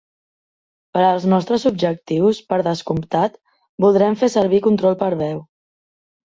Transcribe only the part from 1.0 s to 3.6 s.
als nostres objectius, per descomptat,